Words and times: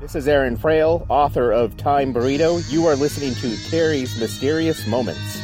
This 0.00 0.14
is 0.14 0.26
Aaron 0.26 0.56
Frail, 0.56 1.06
author 1.08 1.52
of 1.52 1.76
Time 1.76 2.12
Burrito. 2.12 2.68
You 2.68 2.86
are 2.86 2.96
listening 2.96 3.34
to 3.36 3.70
Terry's 3.70 4.18
Mysterious 4.18 4.84
Moments. 4.88 5.40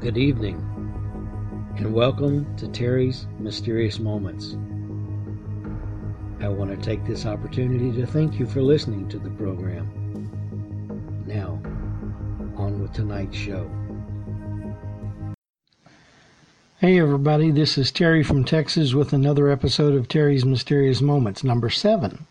Good 0.00 0.18
evening, 0.18 0.56
and 1.76 1.94
welcome 1.94 2.56
to 2.56 2.66
Terry's 2.66 3.28
Mysterious 3.38 4.00
Moments. 4.00 4.56
I 6.44 6.48
want 6.48 6.72
to 6.72 6.76
take 6.76 7.06
this 7.06 7.26
opportunity 7.26 7.92
to 7.92 8.04
thank 8.04 8.40
you 8.40 8.46
for 8.46 8.60
listening 8.60 9.08
to 9.10 9.20
the 9.20 9.30
program. 9.30 9.86
Now, 11.26 11.62
on 12.56 12.82
with 12.82 12.92
tonight's 12.92 13.36
show. 13.36 13.70
Hey, 16.82 16.98
everybody, 16.98 17.52
this 17.52 17.78
is 17.78 17.92
Terry 17.92 18.24
from 18.24 18.44
Texas 18.44 18.92
with 18.92 19.12
another 19.12 19.48
episode 19.48 19.94
of 19.94 20.08
Terry's 20.08 20.44
Mysterious 20.44 21.00
Moments, 21.00 21.44
number 21.44 21.70
seven. 21.70 22.26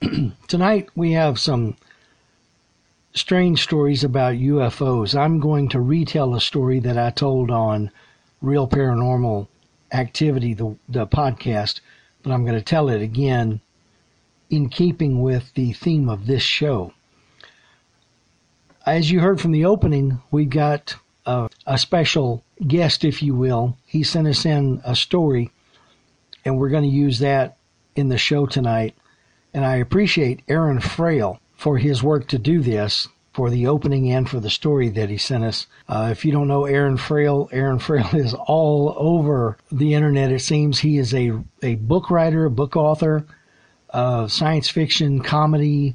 Tonight, 0.46 0.88
we 0.94 1.10
have 1.14 1.40
some 1.40 1.76
strange 3.12 3.64
stories 3.64 4.04
about 4.04 4.34
UFOs. 4.34 5.18
I'm 5.18 5.40
going 5.40 5.68
to 5.70 5.80
retell 5.80 6.32
a 6.32 6.40
story 6.40 6.78
that 6.78 6.96
I 6.96 7.10
told 7.10 7.50
on 7.50 7.90
Real 8.40 8.68
Paranormal 8.68 9.48
Activity, 9.90 10.54
the, 10.54 10.76
the 10.88 11.08
podcast, 11.08 11.80
but 12.22 12.30
I'm 12.30 12.44
going 12.44 12.54
to 12.54 12.62
tell 12.62 12.88
it 12.88 13.02
again 13.02 13.60
in 14.48 14.68
keeping 14.68 15.22
with 15.22 15.52
the 15.54 15.72
theme 15.72 16.08
of 16.08 16.28
this 16.28 16.44
show. 16.44 16.92
As 18.86 19.10
you 19.10 19.18
heard 19.18 19.40
from 19.40 19.50
the 19.50 19.64
opening, 19.64 20.22
we 20.30 20.44
got 20.44 20.94
a, 21.26 21.50
a 21.66 21.78
special 21.78 22.44
guest, 22.66 23.04
if 23.04 23.22
you 23.22 23.34
will. 23.34 23.76
He 23.86 24.02
sent 24.02 24.26
us 24.26 24.44
in 24.44 24.80
a 24.84 24.96
story, 24.96 25.50
and 26.44 26.58
we're 26.58 26.68
going 26.68 26.84
to 26.84 26.88
use 26.88 27.18
that 27.20 27.56
in 27.94 28.08
the 28.08 28.18
show 28.18 28.46
tonight. 28.46 28.94
And 29.54 29.64
I 29.64 29.76
appreciate 29.76 30.42
Aaron 30.48 30.80
Frail 30.80 31.40
for 31.56 31.78
his 31.78 32.02
work 32.02 32.28
to 32.28 32.38
do 32.38 32.60
this 32.60 33.08
for 33.32 33.50
the 33.50 33.66
opening 33.66 34.10
and 34.10 34.28
for 34.28 34.40
the 34.40 34.50
story 34.50 34.88
that 34.88 35.08
he 35.08 35.16
sent 35.16 35.44
us. 35.44 35.66
Uh, 35.88 36.08
if 36.10 36.24
you 36.24 36.32
don't 36.32 36.48
know 36.48 36.64
Aaron 36.64 36.96
Frail, 36.96 37.48
Aaron 37.52 37.78
Frail 37.78 38.08
is 38.12 38.34
all 38.34 38.94
over 38.96 39.56
the 39.70 39.94
internet. 39.94 40.32
It 40.32 40.40
seems 40.40 40.80
he 40.80 40.98
is 40.98 41.14
a, 41.14 41.32
a 41.62 41.76
book 41.76 42.10
writer, 42.10 42.46
a 42.46 42.50
book 42.50 42.76
author, 42.76 43.24
uh, 43.90 44.26
science 44.28 44.68
fiction, 44.68 45.20
comedy. 45.20 45.94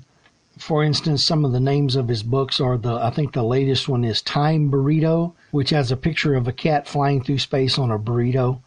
For 0.58 0.84
instance, 0.84 1.24
some 1.24 1.46
of 1.46 1.52
the 1.52 1.60
names 1.60 1.96
of 1.96 2.08
his 2.08 2.22
books 2.22 2.60
are 2.60 2.78
the, 2.78 2.94
I 2.94 3.10
think 3.10 3.34
the 3.34 3.44
latest 3.44 3.90
one 3.90 4.04
is 4.04 4.22
Time 4.22 4.70
Burrito, 4.70 5.34
which 5.50 5.72
has 5.72 5.92
a 5.92 5.98
picture 5.98 6.36
of 6.36 6.48
a 6.48 6.54
cat 6.54 6.88
flying 6.88 7.24
through 7.24 7.40
space 7.40 7.80
on 7.80 7.90
a 7.90 7.98
burrito. 7.98 8.60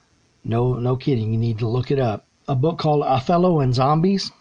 No, 0.43 0.75
no 0.75 0.97
kidding. 0.97 1.33
You 1.33 1.39
need 1.39 1.59
to 1.61 1.69
look 1.69 1.91
it 1.93 2.01
up. 2.01 2.25
A 2.49 2.57
book 2.57 2.79
called 2.79 3.03
Othello 3.05 3.61
and 3.61 3.75
Zombies, 3.75 4.33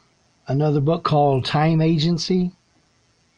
another 0.48 0.80
book 0.80 1.04
called 1.04 1.46
Time 1.46 1.82
Agency, 1.82 2.52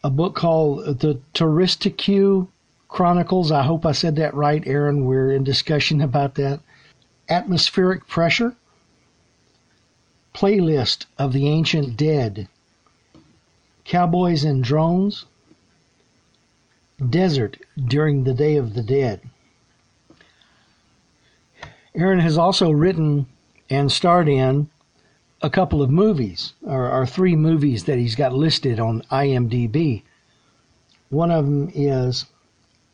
a 0.03 0.09
book 0.09 0.36
called 0.36 0.99
The 0.99 1.19
Touristique 1.33 2.47
Chronicles. 2.88 3.52
I 3.52 3.64
hope 3.64 3.86
I 3.86 3.92
said 3.92 4.16
that 4.16 4.33
right, 4.33 4.66
Aaron. 4.66 5.05
We're 5.05 5.31
in 5.31 5.44
discussion 5.44 6.02
about 6.09 6.36
that. 6.36 6.61
Atmospheric 7.27 8.08
Pressure, 8.08 8.55
Playlist 10.33 11.08
of 11.17 11.33
the 11.33 11.47
Ancient 11.47 11.97
Dead, 11.97 12.47
Cowboys 13.88 14.43
and 14.43 14.66
Drones, 14.66 15.25
Desert 17.09 17.57
During 17.81 18.25
the 18.25 18.33
Day 18.33 18.57
of 18.57 18.73
the 18.73 18.83
Dead. 18.83 19.21
Aaron 21.95 22.19
has 22.19 22.38
also 22.38 22.69
written 22.69 23.27
and 23.69 23.89
starred 23.89 24.27
in 24.27 24.69
a 25.41 25.49
couple 25.49 25.81
of 25.81 25.89
movies, 25.89 26.52
or, 26.64 26.92
or 26.92 27.05
three 27.05 27.36
movies 27.36 27.86
that 27.86 27.98
he's 27.98 28.15
got 28.15 28.33
listed 28.33 28.77
on 28.77 29.03
IMDb. 29.09 30.04
One 31.09 31.31
of 31.31 31.45
them 31.45 31.71
is 31.73 32.25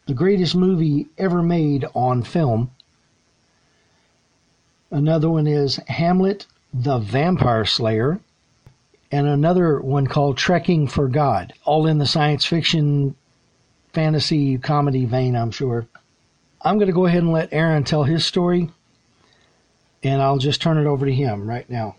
the 0.06 0.14
greatest 0.14 0.56
movie 0.56 1.08
ever 1.18 1.42
made 1.42 1.86
on 1.96 2.22
film. 2.22 2.70
Another 4.92 5.30
one 5.30 5.48
is 5.48 5.78
Hamlet 5.88 6.46
the 6.72 7.00
Vampire 7.00 7.66
Slayer. 7.66 8.20
And 9.14 9.28
another 9.28 9.80
one 9.80 10.08
called 10.08 10.38
Trekking 10.38 10.88
for 10.88 11.08
God, 11.08 11.54
all 11.66 11.86
in 11.86 12.00
the 12.00 12.08
science 12.08 12.46
fiction, 12.46 13.16
fantasy, 13.94 14.58
comedy 14.58 15.06
vein, 15.06 15.36
I'm 15.36 15.52
sure. 15.52 15.86
I'm 16.64 16.80
going 16.80 16.88
to 16.88 16.94
go 16.94 17.06
ahead 17.06 17.22
and 17.22 17.32
let 17.32 17.54
Aaron 17.54 17.84
tell 17.84 18.06
his 18.06 18.26
story, 18.26 18.72
and 20.02 20.20
I'll 20.20 20.40
just 20.40 20.64
turn 20.64 20.80
it 20.80 20.88
over 20.88 21.06
to 21.06 21.14
him 21.14 21.48
right 21.48 21.70
now. 21.70 21.96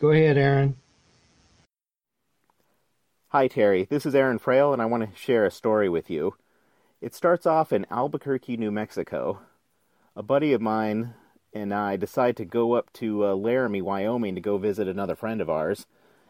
Go 0.00 0.10
ahead, 0.10 0.36
Aaron. 0.36 0.74
Hi, 3.28 3.46
Terry. 3.46 3.86
This 3.88 4.04
is 4.04 4.16
Aaron 4.16 4.40
Frail, 4.40 4.72
and 4.72 4.82
I 4.82 4.86
want 4.86 5.08
to 5.08 5.16
share 5.16 5.46
a 5.46 5.52
story 5.52 5.88
with 5.88 6.10
you. 6.10 6.34
It 7.00 7.14
starts 7.14 7.46
off 7.46 7.72
in 7.72 7.86
Albuquerque, 7.92 8.56
New 8.56 8.72
Mexico. 8.72 9.38
A 10.16 10.24
buddy 10.24 10.52
of 10.52 10.60
mine 10.60 11.14
and 11.60 11.72
I 11.72 11.96
decide 11.96 12.36
to 12.36 12.44
go 12.44 12.74
up 12.74 12.92
to 12.94 13.26
uh, 13.26 13.34
Laramie, 13.34 13.82
Wyoming 13.82 14.34
to 14.34 14.40
go 14.40 14.58
visit 14.58 14.88
another 14.88 15.14
friend 15.16 15.40
of 15.40 15.50
ours. 15.50 15.86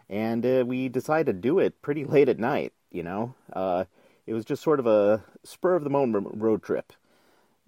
And 0.08 0.46
uh, 0.46 0.64
we 0.66 0.88
decide 0.88 1.26
to 1.26 1.32
do 1.32 1.58
it 1.58 1.82
pretty 1.82 2.04
late 2.14 2.28
at 2.28 2.38
night, 2.38 2.72
you 2.90 3.02
know. 3.02 3.34
Uh, 3.52 3.84
it 4.26 4.34
was 4.34 4.44
just 4.44 4.62
sort 4.62 4.80
of 4.80 4.86
a 4.86 5.24
spur 5.44 5.74
of 5.76 5.84
the 5.84 5.90
moment 5.90 6.28
road 6.32 6.62
trip, 6.62 6.92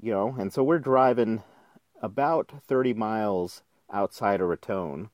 you 0.00 0.12
know. 0.12 0.36
And 0.38 0.52
so 0.52 0.62
we're 0.62 0.78
driving 0.78 1.42
about 2.00 2.52
30 2.66 2.94
miles 2.94 3.62
outside 3.90 4.40
of 4.40 4.48
Raton 4.48 5.10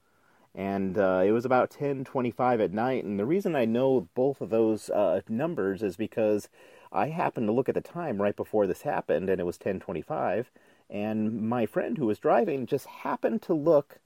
and 0.54 0.97
uh, 0.97 1.22
it 1.25 1.33
was 1.33 1.44
about 1.44 1.71
10:25 1.71 2.60
at 2.60 2.72
night. 2.72 3.04
And 3.04 3.19
the 3.19 3.25
reason 3.25 3.56
I 3.56 3.65
know 3.65 4.09
both 4.15 4.41
of 4.41 4.50
those 4.50 4.88
uh, 4.91 5.21
numbers 5.28 5.83
is 5.83 5.97
because 5.97 6.49
I 6.93 7.09
happened 7.09 7.49
to 7.49 7.53
look 7.53 7.69
at 7.69 7.75
the 7.75 7.81
time 7.81 8.22
right 8.22 8.37
before 8.37 8.66
this 8.66 8.83
happened, 8.83 9.28
and 9.28 9.41
it 9.41 9.44
was 9.44 9.59
10:25. 9.59 10.47
And 10.91 11.49
my 11.49 11.67
friend 11.67 11.99
who 11.99 12.06
was 12.06 12.19
driving 12.19 12.67
just 12.67 12.87
happened 12.87 13.43
to 13.43 13.55
look 13.55 13.99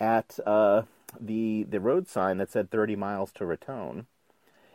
at 0.00 0.38
uh, 0.46 0.82
the 1.20 1.64
the 1.64 1.80
road 1.80 2.08
sign 2.08 2.38
that 2.38 2.50
said 2.50 2.70
30 2.70 2.96
miles 2.96 3.32
to 3.32 3.46
Raton. 3.46 4.06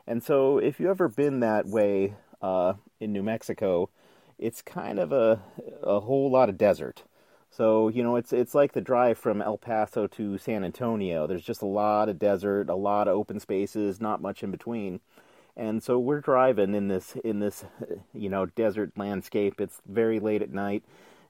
And 0.08 0.24
so, 0.24 0.58
if 0.58 0.80
you 0.80 0.90
ever 0.90 1.08
been 1.08 1.40
that 1.40 1.68
way 1.68 2.16
uh, 2.42 2.74
in 3.00 3.14
New 3.14 3.24
Mexico, 3.24 3.90
it's 4.38 4.62
kind 4.62 5.00
of 5.00 5.12
a 5.12 5.42
a 5.84 6.00
whole 6.02 6.30
lot 6.32 6.50
of 6.50 6.58
desert. 6.58 7.04
So, 7.52 7.90
you 7.90 8.04
know, 8.04 8.16
it's 8.16 8.32
it's 8.32 8.56
like 8.56 8.74
the 8.74 8.82
drive 8.82 9.18
from 9.18 9.42
El 9.42 9.58
Paso 9.58 10.08
to 10.08 10.38
San 10.38 10.64
Antonio. 10.64 11.28
There's 11.28 11.44
just 11.44 11.62
a 11.62 11.68
lot 11.68 12.10
of 12.10 12.20
desert, 12.20 12.70
a 12.70 12.76
lot 12.76 13.08
of 13.08 13.16
open 13.16 13.40
spaces, 13.40 14.00
not 14.00 14.22
much 14.22 14.44
in 14.44 14.52
between. 14.52 15.00
And 15.58 15.84
so 15.84 16.00
we're 16.00 16.22
driving 16.22 16.74
in 16.76 16.88
this 16.88 17.16
in 17.24 17.40
this 17.40 17.66
you 18.14 18.30
know, 18.30 18.46
desert 18.46 18.92
landscape. 18.98 19.60
It's 19.60 19.82
very 19.88 20.20
late 20.20 20.42
at 20.42 20.52
night. 20.54 20.84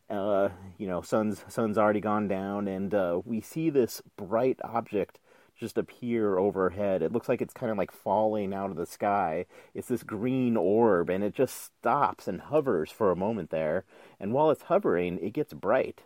Uh, 0.10 0.50
you 0.78 0.88
know, 0.88 1.02
sun's 1.02 1.44
sun's 1.48 1.78
already 1.78 2.02
gone 2.02 2.28
down 2.28 2.68
and 2.68 2.94
uh, 2.94 3.22
we 3.26 3.42
see 3.42 3.70
this 3.70 4.02
bright 4.18 4.60
object 4.64 5.20
just 5.60 5.78
appear 5.78 6.38
overhead. 6.38 7.02
It 7.02 7.12
looks 7.12 7.30
like 7.30 7.42
it's 7.42 7.54
kind 7.54 7.72
of 7.72 7.78
like 7.78 7.92
falling 7.92 8.54
out 8.54 8.72
of 8.72 8.78
the 8.78 8.86
sky. 8.86 9.46
It's 9.74 9.90
this 9.90 10.04
green 10.04 10.58
orb 10.58 11.10
and 11.10 11.24
it 11.24 11.36
just 11.36 11.62
stops 11.64 12.28
and 12.28 12.42
hovers 12.42 12.92
for 12.92 13.12
a 13.12 13.16
moment 13.16 13.50
there. 13.52 13.84
And 14.20 14.34
while 14.34 14.50
it's 14.52 14.64
hovering, 14.64 15.20
it 15.22 15.34
gets 15.34 15.54
bright 15.54 16.02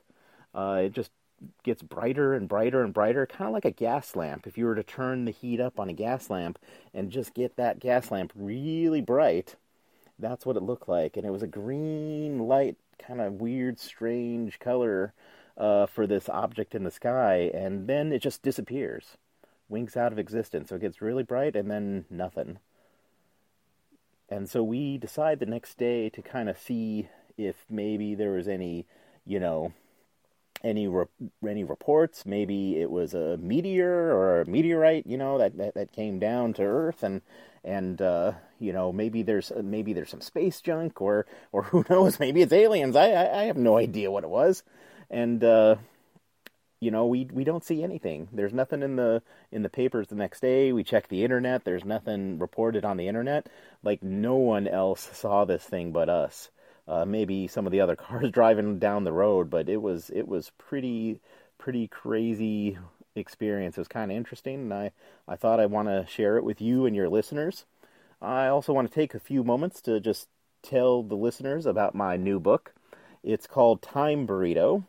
uh, 0.53 0.81
it 0.85 0.94
just 0.94 1.12
gets 1.64 1.81
brighter 1.81 2.34
and 2.34 2.47
brighter 2.47 2.84
and 2.84 2.94
brighter, 2.94 3.25
kind 3.25 3.47
of 3.47 3.53
like 3.53 3.66
a 3.66 3.72
gas 3.72 4.16
lamp. 4.16 4.47
If 4.47 4.58
you 4.58 4.66
were 4.66 4.75
to 4.75 4.84
turn 4.84 5.25
the 5.25 5.31
heat 5.31 5.59
up 5.59 5.80
on 5.80 5.90
a 5.90 5.94
gas 5.94 6.30
lamp 6.30 6.59
and 6.94 7.12
just 7.12 7.34
get 7.34 7.56
that 7.58 7.80
gas 7.80 8.12
lamp 8.12 8.31
really 8.35 9.02
bright, 9.02 9.56
that's 10.20 10.46
what 10.46 10.58
it 10.58 10.64
looked 10.64 10.88
like. 10.88 11.18
And 11.18 11.25
it 11.25 11.31
was 11.31 11.44
a 11.44 11.47
green 11.47 12.40
light, 12.40 12.78
kind 12.97 13.22
of 13.22 13.41
weird, 13.41 13.79
strange 13.79 14.59
color 14.59 15.13
uh, 15.57 15.85
for 15.85 16.07
this 16.07 16.29
object 16.29 16.75
in 16.75 16.84
the 16.84 16.91
sky, 16.91 17.51
and 17.53 17.87
then 17.87 18.11
it 18.11 18.19
just 18.19 18.41
disappears, 18.41 19.17
winks 19.69 19.95
out 19.95 20.11
of 20.11 20.19
existence. 20.19 20.69
So 20.69 20.75
it 20.75 20.81
gets 20.81 21.01
really 21.01 21.23
bright 21.23 21.55
and 21.55 21.69
then 21.69 22.05
nothing. 22.09 22.59
And 24.29 24.49
so 24.49 24.63
we 24.63 24.97
decide 24.97 25.40
the 25.40 25.45
next 25.45 25.78
day 25.78 26.09
to 26.09 26.22
kind 26.22 26.49
of 26.49 26.57
see 26.57 27.07
if 27.37 27.66
maybe 27.69 28.16
there 28.16 28.31
was 28.31 28.47
any, 28.47 28.85
you 29.25 29.39
know, 29.39 29.73
any 30.63 30.87
re- 30.87 31.05
any 31.47 31.63
reports. 31.63 32.25
Maybe 32.25 32.79
it 32.79 32.89
was 32.89 33.13
a 33.13 33.37
meteor 33.37 34.11
or 34.16 34.41
a 34.41 34.46
meteorite, 34.49 35.05
you 35.05 35.17
know, 35.17 35.37
that 35.37 35.57
that, 35.57 35.73
that 35.75 35.91
came 35.91 36.19
down 36.19 36.53
to 36.53 36.63
Earth, 36.63 37.03
and 37.03 37.22
and 37.63 38.01
uh, 38.01 38.33
you 38.59 38.73
know 38.73 38.91
maybe 38.91 39.23
there's 39.23 39.51
maybe 39.61 39.93
there's 39.93 40.09
some 40.09 40.21
space 40.21 40.61
junk, 40.61 41.01
or 41.01 41.25
or 41.51 41.63
who 41.63 41.85
knows, 41.89 42.19
maybe 42.19 42.41
it's 42.41 42.53
aliens. 42.53 42.95
I 42.95 43.11
I, 43.11 43.41
I 43.41 43.43
have 43.45 43.57
no 43.57 43.77
idea 43.77 44.11
what 44.11 44.23
it 44.23 44.29
was, 44.29 44.63
and 45.09 45.43
uh, 45.43 45.75
you 46.83 46.91
know, 46.91 47.05
we 47.07 47.25
we 47.31 47.45
don't 47.45 47.63
see 47.63 47.81
anything. 47.81 48.27
There's 48.33 48.53
nothing 48.53 48.83
in 48.83 48.97
the 48.97 49.23
in 49.51 49.63
the 49.63 49.69
papers 49.69 50.07
the 50.07 50.15
next 50.15 50.41
day. 50.41 50.73
We 50.73 50.83
check 50.83 51.07
the 51.07 51.23
internet. 51.23 51.63
There's 51.63 51.85
nothing 51.85 52.39
reported 52.39 52.83
on 52.83 52.97
the 52.97 53.07
internet. 53.07 53.47
Like 53.83 54.03
no 54.03 54.35
one 54.35 54.67
else 54.67 55.01
saw 55.13 55.45
this 55.45 55.63
thing 55.63 55.91
but 55.93 56.09
us. 56.09 56.49
Uh, 56.85 57.05
maybe 57.05 57.47
some 57.47 57.65
of 57.65 57.71
the 57.71 57.79
other 57.79 57.95
cars 58.05 58.29
driving 58.31 58.79
down 58.79 59.05
the 59.05 59.13
road, 59.13 59.49
but 59.49 59.69
it 59.69 59.81
was 59.81 60.09
it 60.09 60.27
was 60.27 60.51
pretty 60.57 61.21
pretty 61.57 61.87
crazy 61.87 62.77
experience. 63.15 63.77
It 63.77 63.81
was 63.81 63.87
kind 63.87 64.11
of 64.11 64.17
interesting, 64.17 64.55
and 64.55 64.73
I 64.73 64.91
I 65.27 65.35
thought 65.35 65.59
I 65.59 65.65
want 65.65 65.87
to 65.87 66.05
share 66.09 66.37
it 66.37 66.43
with 66.43 66.61
you 66.61 66.85
and 66.85 66.95
your 66.95 67.09
listeners. 67.09 67.65
I 68.21 68.47
also 68.47 68.73
want 68.73 68.89
to 68.89 68.93
take 68.93 69.13
a 69.13 69.19
few 69.19 69.43
moments 69.43 69.81
to 69.81 69.99
just 69.99 70.27
tell 70.61 71.03
the 71.03 71.15
listeners 71.15 71.65
about 71.65 71.93
my 71.93 72.17
new 72.17 72.39
book. 72.39 72.73
It's 73.23 73.47
called 73.47 73.81
Time 73.81 74.25
Burrito, 74.25 74.83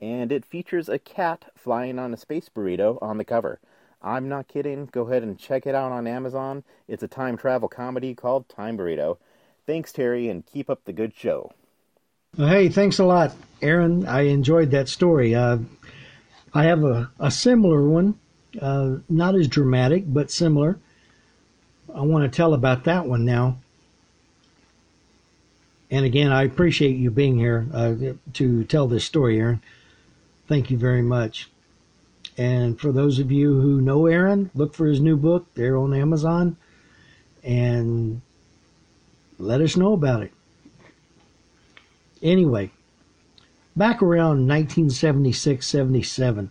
and 0.00 0.30
it 0.32 0.44
features 0.44 0.88
a 0.88 0.98
cat 0.98 1.50
flying 1.56 1.98
on 1.98 2.14
a 2.14 2.16
space 2.16 2.48
burrito 2.48 2.98
on 3.02 3.18
the 3.18 3.24
cover. 3.24 3.58
I'm 4.00 4.28
not 4.28 4.48
kidding. 4.48 4.86
Go 4.86 5.02
ahead 5.08 5.22
and 5.22 5.38
check 5.38 5.66
it 5.66 5.74
out 5.74 5.90
on 5.90 6.06
Amazon. 6.06 6.62
It's 6.86 7.02
a 7.02 7.08
time 7.08 7.36
travel 7.36 7.68
comedy 7.68 8.14
called 8.14 8.48
Time 8.48 8.78
Burrito. 8.78 9.18
Thanks, 9.66 9.92
Terry, 9.92 10.28
and 10.28 10.46
keep 10.46 10.70
up 10.70 10.84
the 10.84 10.92
good 10.92 11.14
show. 11.16 11.52
Hey, 12.36 12.68
thanks 12.68 12.98
a 12.98 13.04
lot, 13.04 13.34
Aaron. 13.60 14.06
I 14.06 14.22
enjoyed 14.22 14.70
that 14.70 14.88
story. 14.88 15.34
Uh, 15.34 15.58
I 16.54 16.64
have 16.64 16.82
a, 16.84 17.10
a 17.18 17.30
similar 17.30 17.86
one, 17.86 18.18
uh, 18.60 18.96
not 19.08 19.34
as 19.34 19.48
dramatic, 19.48 20.04
but 20.06 20.30
similar. 20.30 20.78
I 21.94 22.00
want 22.02 22.30
to 22.30 22.36
tell 22.36 22.54
about 22.54 22.84
that 22.84 23.06
one 23.06 23.24
now. 23.24 23.58
And 25.90 26.04
again, 26.04 26.32
I 26.32 26.42
appreciate 26.42 26.96
you 26.96 27.10
being 27.10 27.38
here 27.38 27.66
uh, 27.72 27.94
to 28.34 28.64
tell 28.64 28.86
this 28.86 29.04
story, 29.04 29.38
Aaron. 29.38 29.62
Thank 30.46 30.70
you 30.70 30.76
very 30.76 31.02
much. 31.02 31.48
And 32.36 32.78
for 32.78 32.92
those 32.92 33.18
of 33.18 33.32
you 33.32 33.60
who 33.60 33.80
know 33.80 34.06
Aaron, 34.06 34.50
look 34.54 34.74
for 34.74 34.86
his 34.86 35.00
new 35.00 35.16
book. 35.16 35.46
They're 35.54 35.76
on 35.76 35.94
Amazon. 35.94 36.56
And 37.42 38.20
let 39.38 39.60
us 39.60 39.76
know 39.76 39.92
about 39.92 40.22
it. 40.22 40.32
Anyway, 42.22 42.70
back 43.78 44.02
around 44.02 44.48
1976 44.48 45.66
77, 45.66 46.50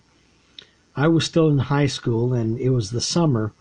I 0.95 1.07
was 1.07 1.25
still 1.25 1.49
in 1.49 1.59
high 1.59 1.85
school 1.87 2.33
and 2.33 2.57
it 2.59 2.69
was 2.69 2.89
the 2.89 3.01
summer. 3.01 3.53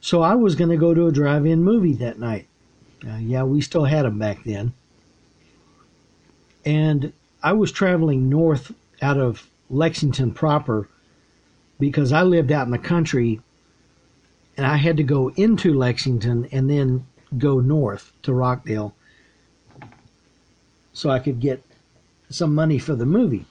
So 0.00 0.22
I 0.22 0.34
was 0.34 0.54
going 0.54 0.70
to 0.70 0.76
go 0.76 0.94
to 0.94 1.06
a 1.06 1.12
drive 1.12 1.44
in 1.44 1.62
movie 1.62 1.92
that 1.94 2.18
night. 2.18 2.48
Uh, 3.06 3.16
yeah, 3.16 3.42
we 3.42 3.60
still 3.60 3.84
had 3.84 4.04
them 4.04 4.18
back 4.18 4.44
then. 4.44 4.72
And 6.64 7.12
I 7.42 7.52
was 7.52 7.70
traveling 7.70 8.28
north 8.28 8.72
out 9.02 9.18
of 9.18 9.48
Lexington 9.68 10.32
proper 10.32 10.88
because 11.78 12.12
I 12.12 12.22
lived 12.22 12.50
out 12.50 12.66
in 12.66 12.72
the 12.72 12.78
country 12.78 13.40
and 14.56 14.66
I 14.66 14.76
had 14.76 14.96
to 14.96 15.02
go 15.02 15.28
into 15.36 15.72
Lexington 15.72 16.48
and 16.52 16.68
then 16.68 17.06
go 17.38 17.60
north 17.60 18.12
to 18.22 18.34
Rockdale 18.34 18.94
so 20.92 21.08
I 21.08 21.18
could 21.18 21.40
get 21.40 21.64
some 22.30 22.54
money 22.54 22.78
for 22.78 22.94
the 22.94 23.06
movie. 23.06 23.44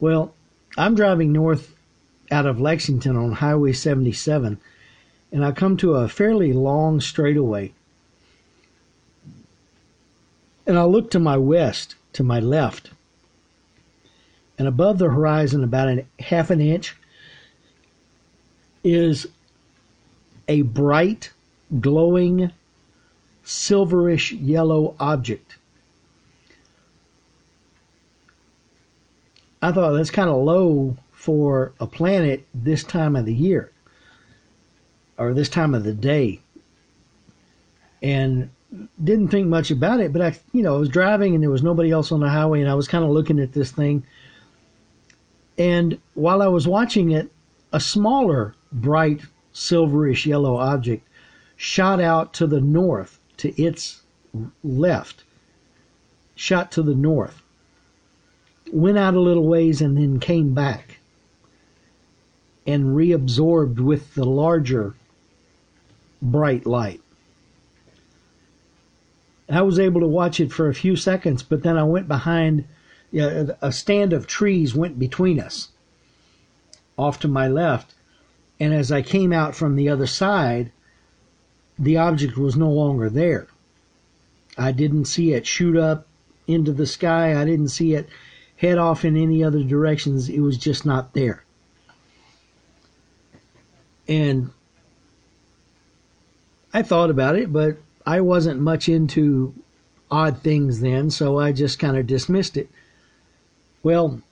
Well, 0.00 0.34
I'm 0.78 0.94
driving 0.94 1.32
north 1.32 1.74
out 2.30 2.46
of 2.46 2.60
Lexington 2.60 3.16
on 3.16 3.32
Highway 3.32 3.72
77 3.72 4.58
and 5.32 5.44
I 5.44 5.52
come 5.52 5.76
to 5.78 5.94
a 5.94 6.08
fairly 6.08 6.52
long 6.52 7.00
straightaway. 7.00 7.72
And 10.66 10.78
I 10.78 10.84
look 10.84 11.10
to 11.10 11.18
my 11.18 11.38
west, 11.38 11.96
to 12.12 12.22
my 12.22 12.38
left, 12.38 12.90
and 14.58 14.68
above 14.68 14.98
the 14.98 15.08
horizon, 15.08 15.64
about 15.64 15.88
a 15.88 16.04
half 16.20 16.50
an 16.50 16.60
inch, 16.60 16.94
is 18.84 19.26
a 20.46 20.62
bright, 20.62 21.32
glowing, 21.80 22.52
silverish 23.44 24.36
yellow 24.40 24.94
object. 25.00 25.56
I 29.62 29.70
thought 29.70 29.92
that's 29.92 30.10
kind 30.10 30.28
of 30.28 30.42
low 30.42 30.96
for 31.12 31.72
a 31.78 31.86
planet 31.86 32.46
this 32.52 32.82
time 32.82 33.14
of 33.14 33.24
the 33.24 33.34
year 33.34 33.70
or 35.16 35.32
this 35.32 35.48
time 35.48 35.72
of 35.72 35.84
the 35.84 35.92
day. 35.92 36.40
And 38.02 38.50
didn't 39.02 39.28
think 39.28 39.46
much 39.46 39.70
about 39.70 40.00
it, 40.00 40.12
but 40.12 40.20
I, 40.20 40.36
you 40.52 40.62
know, 40.62 40.74
I 40.74 40.78
was 40.78 40.88
driving 40.88 41.34
and 41.34 41.42
there 41.42 41.50
was 41.50 41.62
nobody 41.62 41.92
else 41.92 42.10
on 42.10 42.20
the 42.20 42.28
highway 42.28 42.60
and 42.60 42.68
I 42.68 42.74
was 42.74 42.88
kind 42.88 43.04
of 43.04 43.10
looking 43.10 43.38
at 43.38 43.52
this 43.52 43.70
thing. 43.70 44.04
And 45.56 46.00
while 46.14 46.42
I 46.42 46.48
was 46.48 46.66
watching 46.66 47.12
it, 47.12 47.30
a 47.72 47.78
smaller, 47.78 48.56
bright, 48.72 49.22
silverish 49.54 50.26
yellow 50.26 50.56
object 50.56 51.06
shot 51.56 52.00
out 52.00 52.32
to 52.34 52.48
the 52.48 52.60
north, 52.60 53.20
to 53.36 53.62
its 53.62 54.02
left, 54.64 55.22
shot 56.34 56.72
to 56.72 56.82
the 56.82 56.94
north, 56.94 57.41
went 58.72 58.98
out 58.98 59.14
a 59.14 59.20
little 59.20 59.46
ways, 59.46 59.80
and 59.80 59.96
then 59.96 60.18
came 60.18 60.54
back 60.54 60.98
and 62.66 62.96
reabsorbed 62.96 63.80
with 63.80 64.14
the 64.14 64.24
larger 64.24 64.94
bright 66.20 66.64
light. 66.64 67.00
I 69.48 69.62
was 69.62 69.78
able 69.78 70.00
to 70.00 70.06
watch 70.06 70.40
it 70.40 70.52
for 70.52 70.68
a 70.68 70.74
few 70.74 70.96
seconds, 70.96 71.42
but 71.42 71.62
then 71.62 71.76
I 71.76 71.82
went 71.82 72.08
behind 72.08 72.64
you 73.10 73.20
know, 73.20 73.56
a 73.60 73.70
stand 73.70 74.12
of 74.12 74.26
trees 74.26 74.74
went 74.74 74.98
between 74.98 75.38
us 75.38 75.68
off 76.96 77.20
to 77.20 77.28
my 77.28 77.46
left. 77.48 77.94
And 78.58 78.72
as 78.72 78.90
I 78.90 79.02
came 79.02 79.32
out 79.32 79.54
from 79.54 79.76
the 79.76 79.88
other 79.88 80.06
side, 80.06 80.72
the 81.78 81.96
object 81.96 82.38
was 82.38 82.56
no 82.56 82.70
longer 82.70 83.10
there. 83.10 83.48
I 84.56 84.72
didn't 84.72 85.06
see 85.06 85.32
it 85.32 85.46
shoot 85.46 85.76
up 85.76 86.06
into 86.46 86.72
the 86.72 86.86
sky. 86.86 87.40
I 87.40 87.44
didn't 87.44 87.68
see 87.68 87.94
it 87.94 88.08
head 88.62 88.78
off 88.78 89.04
in 89.04 89.16
any 89.16 89.42
other 89.42 89.64
directions. 89.64 90.28
It 90.28 90.38
was 90.38 90.56
just 90.56 90.86
not 90.86 91.14
there. 91.14 91.44
And 94.06 94.52
I 96.72 96.82
thought 96.82 97.10
about 97.10 97.36
it, 97.36 97.52
but 97.52 97.76
I 98.06 98.20
wasn't 98.20 98.60
much 98.60 98.88
into 98.88 99.52
odd 100.12 100.42
things 100.42 100.80
then, 100.80 101.10
so 101.10 101.40
I 101.40 101.50
just 101.50 101.80
kind 101.80 101.96
of 101.96 102.06
dismissed 102.06 102.56
it. 102.56 102.70
Well, 103.82 104.22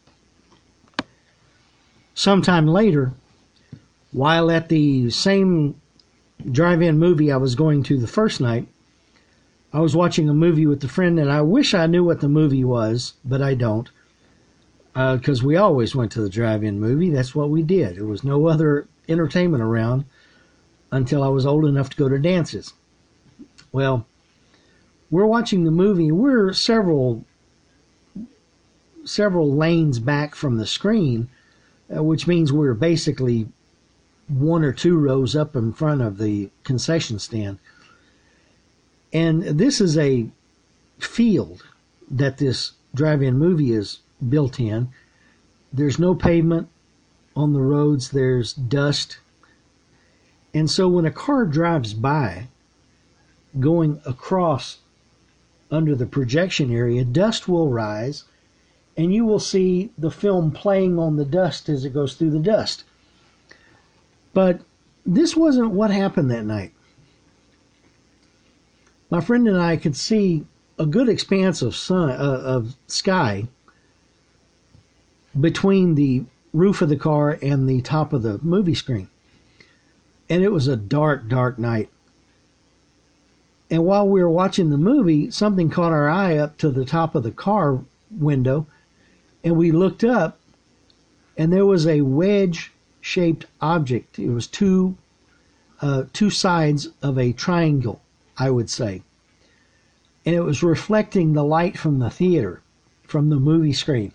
sometime 2.15 2.69
later, 2.69 3.13
while 4.13 4.49
at 4.49 4.69
the 4.69 5.11
same 5.11 5.81
drive 6.51 6.83
in 6.83 7.01
movie 7.01 7.33
I 7.33 7.37
was 7.37 7.57
going 7.57 7.83
to 7.85 7.99
the 7.99 8.07
first 8.07 8.41
night, 8.41 8.69
I 9.73 9.81
was 9.81 9.97
watching 9.97 10.29
a 10.29 10.35
movie 10.35 10.67
with 10.67 10.85
a 10.85 10.89
friend, 10.89 11.19
and 11.19 11.33
I 11.33 11.41
wish 11.41 11.75
I 11.75 11.87
knew 11.87 12.05
what 12.05 12.21
the 12.21 12.29
movie 12.29 12.65
was, 12.65 13.15
but 13.25 13.43
I 13.43 13.55
don't. 13.55 13.89
Because 15.15 15.43
uh, 15.43 15.47
we 15.47 15.57
always 15.57 15.95
went 15.95 16.13
to 16.13 16.21
the 16.21 16.29
drive 16.29 16.65
in 16.65 16.81
movie. 16.81 17.11
That's 17.11 17.35
what 17.35 17.51
we 17.51 17.63
did. 17.63 17.97
There 17.97 18.07
was 18.07 18.25
no 18.25 18.49
other 18.49 18.87
entertainment 19.09 19.63
around 19.63 20.05
until 20.93 21.23
I 21.23 21.29
was 21.29 21.47
old 21.47 21.65
enough 21.65 21.91
to 21.91 21.97
go 21.97 22.09
to 22.09 22.19
dances. 22.19 22.75
Well, 23.73 24.07
we're 25.11 25.27
watching 25.27 25.65
the 25.65 25.71
movie. 25.71 26.11
We're 26.11 26.53
several 26.53 27.25
several 29.05 29.55
lanes 29.55 29.99
back 29.99 30.35
from 30.35 30.57
the 30.57 30.67
screen, 30.67 31.29
uh, 31.95 32.03
which 32.03 32.27
means 32.27 32.53
we're 32.53 32.75
basically 32.75 33.49
one 34.29 34.63
or 34.63 34.73
two 34.73 34.97
rows 34.97 35.35
up 35.35 35.57
in 35.57 35.73
front 35.73 36.03
of 36.03 36.19
the 36.19 36.51
concession 36.65 37.19
stand. 37.19 37.59
And 39.13 39.43
this 39.43 39.81
is 39.81 39.97
a 39.97 40.29
field 40.99 41.65
that 42.11 42.39
this 42.39 42.73
drive-in 42.95 43.39
movie 43.39 43.73
is 43.73 43.99
built 44.29 44.61
in. 44.61 44.89
There's 45.73 45.99
no 45.99 46.15
pavement 46.15 46.69
on 47.37 47.53
the 47.53 47.61
roads. 47.61 48.11
There's 48.11 48.53
dust. 48.53 49.19
And 50.53 50.71
so 50.71 50.89
when 50.89 51.05
a 51.05 51.11
car 51.11 51.47
drives 51.47 51.95
by 51.95 52.49
going 53.59 54.01
across 54.05 54.79
under 55.71 55.95
the 55.95 56.07
projection 56.07 56.73
area, 56.73 57.05
dust 57.05 57.49
will 57.49 57.69
rise 57.69 58.25
and 58.97 59.15
you 59.15 59.25
will 59.25 59.41
see 59.41 59.91
the 59.97 60.11
film 60.11 60.51
playing 60.51 60.99
on 60.99 61.17
the 61.17 61.25
dust 61.25 61.69
as 61.69 61.85
it 61.85 61.95
goes 61.95 62.15
through 62.15 62.31
the 62.31 62.39
dust. 62.39 62.85
But 64.35 64.61
this 65.07 65.37
wasn't 65.37 65.71
what 65.71 65.91
happened 65.91 66.31
that 66.31 66.45
night. 66.45 66.73
My 69.09 69.21
friend 69.21 69.49
and 69.49 69.61
I 69.61 69.77
could 69.77 69.97
see 69.97 70.45
a 70.79 70.87
good 70.87 71.09
expanse 71.09 71.63
of 71.63 71.75
sun 71.75 72.11
uh, 72.11 72.15
of 72.15 72.77
sky 72.87 73.49
between 75.39 75.95
the 75.95 76.25
roof 76.53 76.83
of 76.83 76.89
the 76.89 76.97
car 76.97 77.39
and 77.43 77.69
the 77.69 77.81
top 77.81 78.13
of 78.13 78.23
the 78.23 78.39
movie 78.43 78.75
screen. 78.75 79.09
And 80.29 80.43
it 80.43 80.53
was 80.53 80.69
a 80.69 80.77
dark, 80.77 81.29
dark 81.29 81.59
night. 81.59 81.89
And 83.71 83.85
while 83.85 84.09
we 84.09 84.21
were 84.21 84.31
watching 84.31 84.71
the 84.71 84.79
movie, 84.79 85.31
something 85.31 85.71
caught 85.71 85.93
our 85.93 86.09
eye 86.09 86.37
up 86.37 86.59
to 86.59 86.71
the 86.71 86.85
top 86.85 87.15
of 87.15 87.23
the 87.23 87.31
car 87.31 87.81
window 88.11 88.67
and 89.45 89.57
we 89.57 89.73
looked 89.73 90.05
up 90.05 90.39
and 91.37 91.53
there 91.53 91.67
was 91.67 91.87
a 91.87 92.03
wedge-shaped 92.03 93.47
object. 93.61 94.19
It 94.19 94.31
was 94.31 94.47
two 94.47 94.97
uh, 95.81 96.05
two 96.13 96.29
sides 96.29 96.89
of 97.01 97.19
a 97.19 97.33
triangle, 97.33 98.03
I 98.37 98.51
would 98.51 98.69
say, 98.69 99.03
and 100.27 100.35
it 100.35 100.43
was 100.43 100.63
reflecting 100.63 101.33
the 101.33 101.45
light 101.45 101.79
from 101.79 102.01
the 102.01 102.11
theater, 102.11 102.61
from 103.03 103.31
the 103.31 103.37
movie 103.37 103.73
screen, 103.73 104.13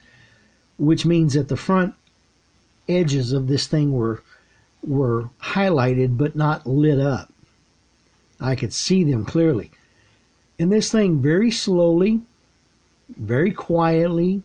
which 0.78 1.06
means 1.06 1.34
that 1.34 1.48
the 1.48 1.58
front 1.58 1.94
edges 2.88 3.32
of 3.32 3.48
this 3.48 3.68
thing 3.68 3.92
were 3.92 4.22
were 4.84 5.30
highlighted 5.42 6.18
but 6.18 6.36
not 6.36 6.68
lit 6.68 7.00
up. 7.00 7.34
I 8.40 8.56
could 8.56 8.74
see 8.74 9.04
them 9.04 9.26
clearly. 9.26 9.72
And 10.60 10.72
this 10.72 10.92
thing 10.92 11.22
very 11.22 11.50
slowly, 11.50 12.22
very 13.10 13.52
quietly 13.52 14.44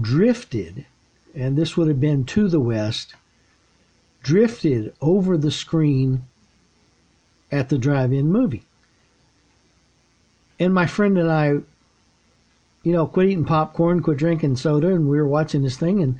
drifted, 0.00 0.86
and 1.34 1.56
this 1.56 1.76
would 1.76 1.88
have 1.88 2.00
been 2.00 2.24
to 2.24 2.48
the 2.48 2.60
west, 2.60 3.14
drifted 4.22 4.94
over 5.00 5.36
the 5.36 5.50
screen 5.50 6.24
at 7.50 7.68
the 7.68 7.78
drive 7.78 8.12
in 8.12 8.32
movie. 8.32 8.64
And 10.58 10.72
my 10.72 10.86
friend 10.86 11.18
and 11.18 11.30
I, 11.30 11.58
you 12.82 12.92
know, 12.92 13.06
quit 13.06 13.28
eating 13.28 13.44
popcorn, 13.44 14.02
quit 14.02 14.18
drinking 14.18 14.56
soda, 14.56 14.88
and 14.88 15.08
we 15.08 15.16
were 15.16 15.26
watching 15.26 15.62
this 15.62 15.76
thing. 15.76 16.02
And 16.02 16.18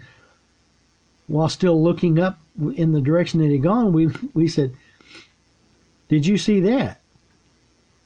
while 1.26 1.48
still 1.48 1.82
looking 1.82 2.18
up 2.18 2.38
in 2.76 2.92
the 2.92 3.00
direction 3.00 3.40
it 3.40 3.50
had 3.50 3.62
gone, 3.62 3.92
we, 3.92 4.08
we 4.34 4.48
said, 4.48 4.74
Did 6.08 6.26
you 6.26 6.38
see 6.38 6.60
that? 6.60 7.00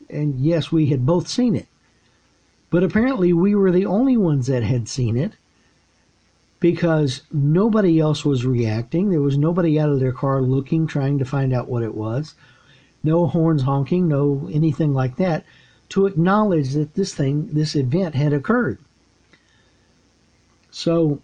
And 0.08 0.40
yes, 0.40 0.70
we 0.70 0.86
had 0.86 1.04
both 1.04 1.28
seen 1.28 1.56
it. 1.56 1.66
But 2.70 2.82
apparently, 2.82 3.32
we 3.32 3.54
were 3.54 3.72
the 3.72 3.86
only 3.86 4.16
ones 4.16 4.46
that 4.46 4.62
had 4.62 4.88
seen 4.88 5.16
it 5.16 5.32
because 6.58 7.22
nobody 7.32 8.00
else 8.00 8.24
was 8.24 8.46
reacting. 8.46 9.10
There 9.10 9.20
was 9.20 9.38
nobody 9.38 9.78
out 9.78 9.90
of 9.90 10.00
their 10.00 10.12
car 10.12 10.42
looking, 10.42 10.86
trying 10.86 11.18
to 11.18 11.24
find 11.24 11.52
out 11.52 11.68
what 11.68 11.82
it 11.82 11.94
was. 11.94 12.34
No 13.04 13.26
horns 13.26 13.62
honking, 13.62 14.08
no 14.08 14.48
anything 14.52 14.94
like 14.94 15.16
that 15.16 15.44
to 15.90 16.06
acknowledge 16.06 16.72
that 16.74 16.94
this 16.94 17.14
thing, 17.14 17.48
this 17.52 17.76
event 17.76 18.14
had 18.14 18.32
occurred. 18.32 18.78
So 20.70 21.20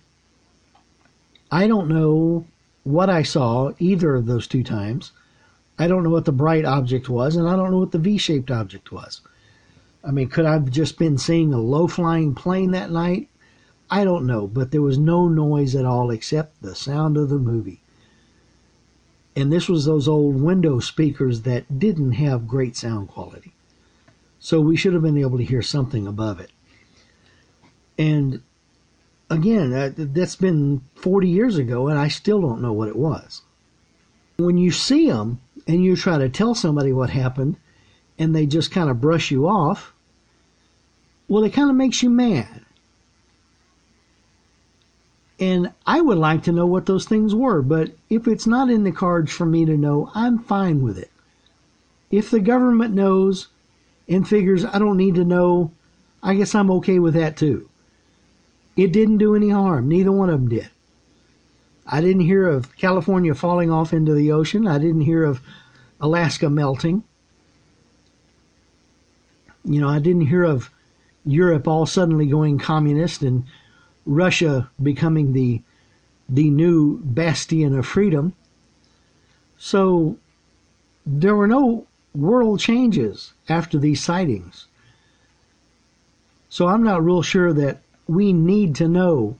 I 1.50 1.66
don't 1.66 1.88
know 1.88 2.46
what 2.84 3.10
I 3.10 3.22
saw 3.22 3.72
either 3.78 4.14
of 4.14 4.26
those 4.26 4.46
two 4.46 4.62
times. 4.62 5.12
I 5.78 5.86
don't 5.86 6.02
know 6.02 6.10
what 6.10 6.24
the 6.24 6.32
bright 6.32 6.64
object 6.64 7.08
was, 7.08 7.36
and 7.36 7.48
I 7.48 7.56
don't 7.56 7.70
know 7.70 7.78
what 7.78 7.92
the 7.92 7.98
V 7.98 8.18
shaped 8.18 8.50
object 8.50 8.92
was. 8.92 9.20
I 10.04 10.10
mean, 10.10 10.28
could 10.28 10.46
I 10.46 10.54
have 10.54 10.70
just 10.70 10.98
been 10.98 11.18
seeing 11.18 11.52
a 11.52 11.60
low 11.60 11.86
flying 11.86 12.34
plane 12.34 12.72
that 12.72 12.90
night? 12.90 13.28
I 13.90 14.04
don't 14.04 14.26
know, 14.26 14.46
but 14.46 14.70
there 14.70 14.82
was 14.82 14.98
no 14.98 15.28
noise 15.28 15.74
at 15.74 15.84
all 15.84 16.10
except 16.10 16.62
the 16.62 16.74
sound 16.74 17.16
of 17.16 17.28
the 17.28 17.38
movie. 17.38 17.80
And 19.36 19.52
this 19.52 19.68
was 19.68 19.84
those 19.84 20.08
old 20.08 20.40
window 20.40 20.80
speakers 20.80 21.42
that 21.42 21.78
didn't 21.78 22.12
have 22.12 22.48
great 22.48 22.76
sound 22.76 23.08
quality. 23.08 23.52
So 24.44 24.60
we 24.60 24.74
should 24.74 24.92
have 24.92 25.04
been 25.04 25.18
able 25.18 25.38
to 25.38 25.44
hear 25.44 25.62
something 25.62 26.04
above 26.04 26.40
it. 26.40 26.50
And 27.96 28.42
again, 29.30 29.70
that, 29.70 29.94
that's 30.12 30.34
been 30.34 30.82
40 30.96 31.28
years 31.28 31.58
ago, 31.58 31.86
and 31.86 31.96
I 31.96 32.08
still 32.08 32.40
don't 32.40 32.60
know 32.60 32.72
what 32.72 32.88
it 32.88 32.96
was. 32.96 33.42
When 34.38 34.58
you 34.58 34.72
see 34.72 35.08
them 35.08 35.40
and 35.68 35.84
you 35.84 35.94
try 35.94 36.18
to 36.18 36.28
tell 36.28 36.56
somebody 36.56 36.92
what 36.92 37.10
happened, 37.10 37.54
and 38.18 38.34
they 38.34 38.46
just 38.46 38.72
kind 38.72 38.90
of 38.90 39.00
brush 39.00 39.30
you 39.30 39.46
off, 39.46 39.94
well, 41.28 41.44
it 41.44 41.52
kind 41.52 41.70
of 41.70 41.76
makes 41.76 42.02
you 42.02 42.10
mad. 42.10 42.62
And 45.38 45.72
I 45.86 46.00
would 46.00 46.18
like 46.18 46.42
to 46.44 46.52
know 46.52 46.66
what 46.66 46.86
those 46.86 47.06
things 47.06 47.32
were, 47.32 47.62
but 47.62 47.92
if 48.10 48.26
it's 48.26 48.48
not 48.48 48.70
in 48.70 48.82
the 48.82 48.90
cards 48.90 49.30
for 49.30 49.46
me 49.46 49.64
to 49.66 49.76
know, 49.76 50.10
I'm 50.16 50.40
fine 50.40 50.82
with 50.82 50.98
it. 50.98 51.12
If 52.10 52.28
the 52.28 52.40
government 52.40 52.92
knows 52.92 53.46
and 54.08 54.28
figures 54.28 54.64
I 54.64 54.78
don't 54.78 54.96
need 54.96 55.14
to 55.16 55.24
know, 55.24 55.72
I 56.22 56.34
guess 56.34 56.54
I'm 56.54 56.70
okay 56.72 56.98
with 56.98 57.14
that 57.14 57.36
too. 57.36 57.68
It 58.76 58.92
didn't 58.92 59.18
do 59.18 59.34
any 59.34 59.50
harm. 59.50 59.88
Neither 59.88 60.12
one 60.12 60.30
of 60.30 60.40
them 60.40 60.48
did. 60.48 60.70
I 61.86 62.00
didn't 62.00 62.22
hear 62.22 62.46
of 62.46 62.74
California 62.76 63.34
falling 63.34 63.70
off 63.70 63.92
into 63.92 64.14
the 64.14 64.32
ocean. 64.32 64.66
I 64.66 64.78
didn't 64.78 65.02
hear 65.02 65.24
of 65.24 65.40
Alaska 66.00 66.48
melting. 66.48 67.02
You 69.64 69.80
know, 69.80 69.88
I 69.88 69.98
didn't 69.98 70.26
hear 70.26 70.44
of 70.44 70.70
Europe 71.24 71.68
all 71.68 71.86
suddenly 71.86 72.26
going 72.26 72.58
communist 72.58 73.22
and 73.22 73.44
Russia 74.06 74.70
becoming 74.82 75.32
the 75.32 75.62
the 76.28 76.50
new 76.50 76.98
bastion 77.04 77.78
of 77.78 77.86
freedom. 77.86 78.32
So 79.58 80.16
there 81.04 81.36
were 81.36 81.46
no 81.46 81.86
world 82.14 82.60
changes 82.60 83.32
after 83.48 83.78
these 83.78 84.02
sightings. 84.02 84.66
So 86.48 86.68
I'm 86.68 86.82
not 86.82 87.04
real 87.04 87.22
sure 87.22 87.52
that 87.52 87.80
we 88.06 88.32
need 88.32 88.74
to 88.76 88.88
know 88.88 89.38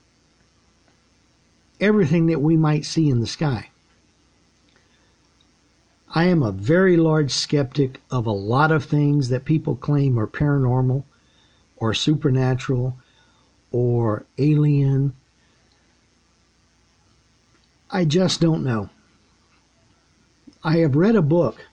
everything 1.79 2.27
that 2.27 2.41
we 2.41 2.57
might 2.57 2.85
see 2.85 3.09
in 3.09 3.19
the 3.19 3.27
sky. 3.27 3.69
I 6.15 6.25
am 6.25 6.43
a 6.43 6.51
very 6.51 6.95
large 6.95 7.31
skeptic 7.31 7.99
of 8.11 8.25
a 8.25 8.31
lot 8.31 8.71
of 8.71 8.85
things 8.85 9.29
that 9.29 9.45
people 9.45 9.75
claim 9.75 10.19
are 10.19 10.27
paranormal 10.27 11.03
or 11.77 11.93
supernatural 11.93 12.97
or 13.71 14.25
alien. 14.37 15.13
I 17.89 18.05
just 18.05 18.41
don't 18.41 18.63
know. 18.63 18.89
I 20.63 20.77
have 20.77 20.95
read 20.95 21.15
a 21.15 21.21
book 21.21 21.65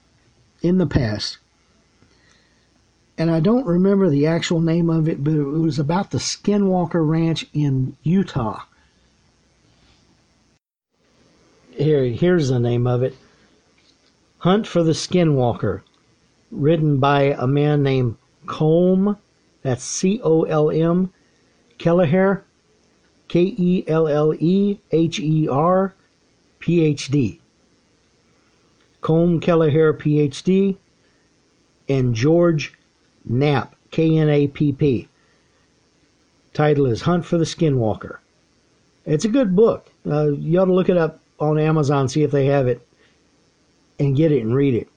in 0.61 0.77
the 0.77 0.85
past, 0.85 1.37
and 3.17 3.29
I 3.29 3.39
don't 3.39 3.65
remember 3.65 4.09
the 4.09 4.25
actual 4.25 4.61
name 4.61 4.89
of 4.89 5.07
it, 5.07 5.23
but 5.23 5.33
it 5.33 5.43
was 5.43 5.77
about 5.77 6.11
the 6.11 6.17
Skinwalker 6.17 7.07
Ranch 7.07 7.45
in 7.53 7.95
Utah. 8.03 8.63
Here, 11.71 12.05
here's 12.05 12.49
the 12.49 12.59
name 12.59 12.87
of 12.87 13.03
it 13.03 13.15
Hunt 14.39 14.65
for 14.65 14.81
the 14.81 14.93
Skinwalker, 14.93 15.81
written 16.49 16.97
by 16.97 17.35
a 17.37 17.45
man 17.45 17.83
named 17.83 18.17
Colm, 18.47 19.17
that's 19.61 19.83
C 19.83 20.19
O 20.23 20.43
L 20.43 20.71
M, 20.71 21.13
Kelleher, 21.77 22.43
K 23.27 23.53
E 23.57 23.83
L 23.87 24.07
L 24.07 24.33
E 24.33 24.79
H 24.91 25.19
E 25.19 25.47
R, 25.47 25.93
PhD. 26.59 27.40
Colm 29.01 29.41
Kelleher, 29.41 29.93
PhD, 29.93 30.77
and 31.89 32.15
George 32.15 32.73
Knapp, 33.25 33.75
K 33.91 34.17
N 34.17 34.29
A 34.29 34.47
P 34.47 34.71
P. 34.71 35.07
Title 36.53 36.85
is 36.85 37.01
Hunt 37.01 37.25
for 37.25 37.37
the 37.37 37.45
Skinwalker. 37.45 38.17
It's 39.05 39.25
a 39.25 39.29
good 39.29 39.55
book. 39.55 39.91
Uh, 40.05 40.31
you 40.31 40.59
ought 40.59 40.65
to 40.65 40.73
look 40.73 40.89
it 40.89 40.97
up 40.97 41.19
on 41.39 41.57
Amazon, 41.57 42.07
see 42.07 42.23
if 42.23 42.31
they 42.31 42.45
have 42.45 42.67
it, 42.67 42.85
and 43.99 44.15
get 44.15 44.31
it 44.31 44.41
and 44.41 44.55
read 44.55 44.75
it. 44.75 44.87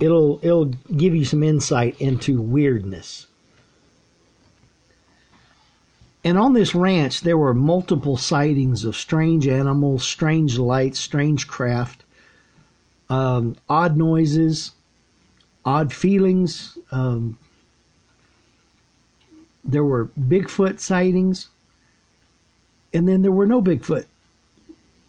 It'll 0.00 0.40
it'll 0.42 0.66
give 0.96 1.14
you 1.14 1.24
some 1.24 1.42
insight 1.42 2.00
into 2.00 2.40
weirdness. 2.40 3.26
And 6.24 6.38
on 6.38 6.54
this 6.54 6.74
ranch, 6.74 7.20
there 7.20 7.36
were 7.36 7.54
multiple 7.54 8.16
sightings 8.16 8.84
of 8.84 8.96
strange 8.96 9.46
animals, 9.46 10.04
strange 10.04 10.58
lights, 10.58 10.98
strange 10.98 11.46
craft, 11.46 12.03
um, 13.14 13.56
odd 13.68 13.96
noises, 13.96 14.72
odd 15.64 15.92
feelings. 15.92 16.76
Um, 16.90 17.38
there 19.64 19.84
were 19.84 20.06
Bigfoot 20.18 20.80
sightings, 20.80 21.48
and 22.92 23.08
then 23.08 23.22
there 23.22 23.32
were 23.32 23.46
no 23.46 23.62
Bigfoot. 23.62 24.06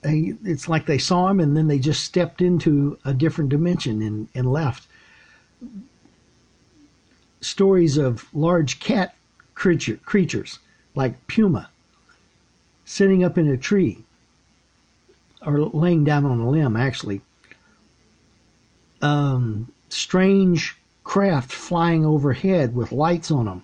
It's 0.04 0.70
like 0.70 0.86
they 0.86 1.00
saw 1.00 1.30
him 1.30 1.40
and 1.40 1.58
then 1.58 1.68
they 1.68 1.80
just 1.80 2.04
stepped 2.04 2.40
into 2.40 3.00
a 3.06 3.12
different 3.12 3.50
dimension 3.50 4.04
and, 4.04 4.28
and 4.36 4.52
left. 4.52 4.88
Stories 7.42 7.98
of 7.98 8.32
large 8.32 8.80
cat 8.80 9.16
creature, 9.56 9.98
creatures 10.06 10.60
like 10.94 11.26
puma, 11.26 11.70
sitting 12.86 13.24
up 13.24 13.36
in 13.40 13.48
a 13.48 13.58
tree 13.58 14.04
or 15.44 15.58
laying 15.58 16.04
down 16.04 16.24
on 16.24 16.40
a 16.40 16.50
limb, 16.50 16.76
actually. 16.78 17.22
Um, 19.06 19.72
strange 19.90 20.76
craft 21.04 21.52
flying 21.52 22.06
overhead 22.06 22.76
with 22.76 22.92
lights 22.92 23.32
on 23.32 23.46
them. 23.46 23.64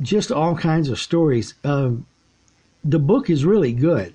Just 0.00 0.32
all 0.32 0.56
kinds 0.56 0.88
of 0.88 0.98
stories. 0.98 1.54
Uh, 1.62 1.92
the 2.82 2.98
book 2.98 3.30
is 3.30 3.44
really 3.44 3.72
good. 3.72 4.14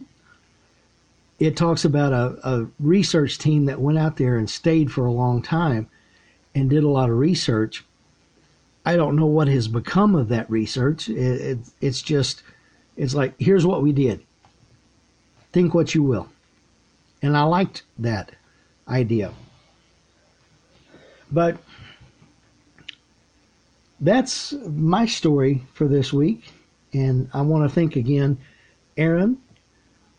It 1.40 1.56
talks 1.56 1.86
about 1.86 2.14
a, 2.14 2.50
a 2.50 2.68
research 2.80 3.38
team 3.38 3.66
that 3.66 3.82
went 3.82 4.00
out 4.00 4.18
there 4.18 4.38
and 4.38 4.50
stayed 4.50 4.92
for 4.92 5.06
a 5.06 5.12
long 5.12 5.42
time 5.42 5.88
and 6.54 6.70
did 6.70 6.84
a 6.84 6.90
lot 6.90 7.10
of 7.10 7.18
research 7.18 7.84
I 8.86 8.96
don't 8.96 9.16
know 9.16 9.26
what 9.26 9.48
has 9.48 9.68
become 9.68 10.16
of 10.16 10.30
that 10.30 10.50
research. 10.50 11.10
It, 11.10 11.18
it, 11.18 11.60
it's 11.82 12.02
just 12.02 12.44
It's 12.96 13.16
like, 13.16 13.34
here's 13.40 13.66
what 13.66 13.82
we 13.82 13.92
did. 13.92 14.22
Think 15.52 15.74
what 15.74 15.96
you 15.96 16.04
will. 16.04 16.30
And 17.26 17.36
I 17.36 17.42
liked 17.42 17.82
that 17.98 18.34
idea. 18.88 19.34
But 21.32 21.58
that's 24.00 24.54
my 24.68 25.08
story 25.08 25.64
for 25.74 25.88
this 25.88 26.14
week. 26.14 26.54
And 26.94 27.28
I 27.34 27.42
want 27.42 27.68
to 27.68 27.74
thank 27.74 27.96
again 27.96 28.38
Aaron 28.96 29.40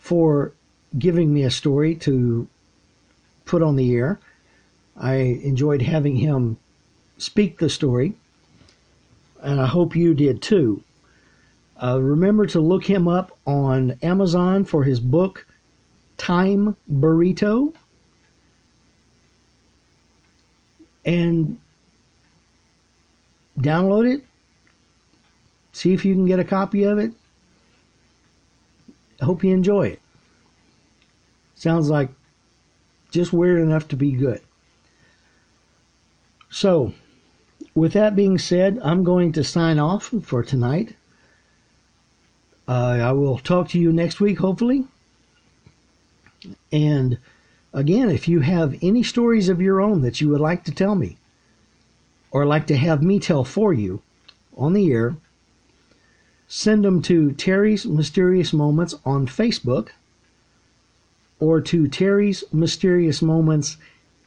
for 0.00 0.52
giving 0.98 1.32
me 1.32 1.44
a 1.44 1.50
story 1.50 1.94
to 1.94 2.48
put 3.44 3.62
on 3.62 3.76
the 3.76 3.94
air. 3.94 4.18
I 4.96 5.14
enjoyed 5.14 5.82
having 5.82 6.16
him 6.16 6.56
speak 7.18 7.60
the 7.60 7.70
story, 7.70 8.14
and 9.40 9.60
I 9.60 9.66
hope 9.66 9.94
you 9.94 10.12
did 10.12 10.42
too. 10.42 10.82
Uh, 11.80 12.02
remember 12.02 12.46
to 12.46 12.60
look 12.60 12.84
him 12.84 13.06
up 13.06 13.38
on 13.46 13.96
Amazon 14.02 14.64
for 14.64 14.82
his 14.82 14.98
book, 14.98 15.46
Time 16.16 16.76
Burrito. 16.90 17.74
And 21.04 21.58
download 23.58 24.12
it. 24.12 24.24
See 25.72 25.92
if 25.92 26.04
you 26.04 26.14
can 26.14 26.26
get 26.26 26.40
a 26.40 26.44
copy 26.44 26.84
of 26.84 26.98
it. 26.98 27.12
I 29.20 29.24
hope 29.24 29.44
you 29.44 29.52
enjoy 29.52 29.88
it. 29.88 30.00
Sounds 31.54 31.88
like 31.88 32.10
just 33.10 33.32
weird 33.32 33.60
enough 33.60 33.88
to 33.88 33.96
be 33.96 34.12
good. 34.12 34.40
So, 36.50 36.92
with 37.74 37.92
that 37.92 38.16
being 38.16 38.38
said, 38.38 38.78
I'm 38.82 39.04
going 39.04 39.32
to 39.32 39.44
sign 39.44 39.78
off 39.78 40.12
for 40.22 40.42
tonight. 40.42 40.96
Uh, 42.68 42.98
I 43.02 43.12
will 43.12 43.38
talk 43.38 43.68
to 43.70 43.78
you 43.78 43.92
next 43.92 44.20
week, 44.20 44.38
hopefully. 44.38 44.84
And 46.72 47.18
again, 47.72 48.10
if 48.10 48.28
you 48.28 48.40
have 48.40 48.78
any 48.82 49.02
stories 49.02 49.48
of 49.48 49.60
your 49.60 49.80
own 49.80 50.02
that 50.02 50.20
you 50.20 50.28
would 50.28 50.40
like 50.40 50.64
to 50.64 50.72
tell 50.72 50.94
me, 50.94 51.16
or 52.30 52.44
like 52.44 52.66
to 52.66 52.76
have 52.76 53.02
me 53.02 53.18
tell 53.18 53.44
for 53.44 53.72
you 53.72 54.02
on 54.56 54.72
the 54.72 54.92
air, 54.92 55.16
send 56.48 56.84
them 56.84 57.02
to 57.02 57.32
Terry's 57.32 57.86
Mysterious 57.86 58.52
Moments 58.52 58.94
on 59.04 59.26
Facebook 59.26 59.88
or 61.38 61.60
to 61.60 61.88
Terry's 61.88 62.44
Mysterious 62.52 63.20
Moments 63.22 63.76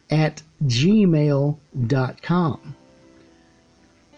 at 0.10 0.42
gmail.com. 0.66 1.56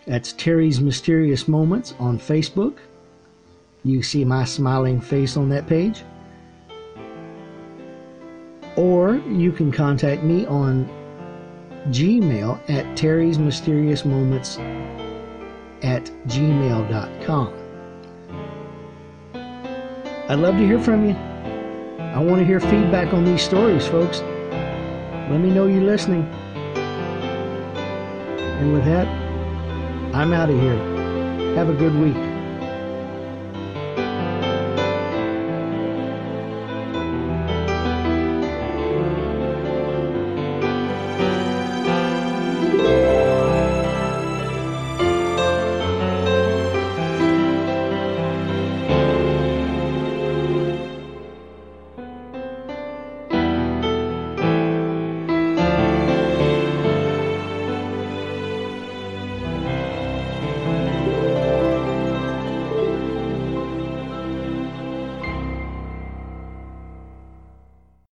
That's 0.06 0.34
Terry's 0.34 0.82
Mysterious 0.82 1.48
Moments 1.48 1.94
on 2.00 2.18
Facebook. 2.18 2.78
You 3.84 4.04
see 4.04 4.26
my 4.26 4.46
smiling 4.46 5.00
face 5.00 5.38
on 5.38 5.50
that 5.50 5.68
page. 5.68 6.04
Or 8.82 9.18
you 9.30 9.52
can 9.52 9.72
contact 9.72 10.24
me 10.24 10.48
on 10.48 10.90
Gmail 11.90 12.68
at 12.68 12.98
Terry's 12.98 13.38
Mysterious 13.38 14.06
Moments 14.06 14.58
at 15.84 16.06
gmail.com. 16.26 17.54
I'd 19.36 20.40
love 20.40 20.58
to 20.58 20.66
hear 20.66 20.80
from 20.80 21.08
you. 21.08 21.16
I 22.00 22.18
want 22.18 22.40
to 22.40 22.44
hear 22.44 22.60
feedback 22.60 23.14
on 23.14 23.24
these 23.24 23.44
stories, 23.44 23.86
folks. 23.86 24.22
Let 25.30 25.40
me 25.40 25.52
know 25.52 25.68
you're 25.68 25.84
listening. 25.84 26.24
And 28.62 28.74
with 28.74 28.86
that, 28.86 29.08
I'm 30.16 30.34
out 30.34 30.50
of 30.50 30.60
here. 30.60 31.56
Have 31.56 31.70
a 31.70 31.74
good 31.76 31.94
week. 31.94 32.31